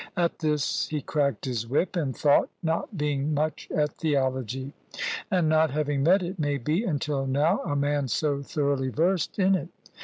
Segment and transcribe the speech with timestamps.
[0.17, 4.73] At this he cracked his whip and thought, not being much at theology;
[5.29, 9.53] and not having met, it may be, until now, a man so thoroughly versed in
[9.53, 9.69] it.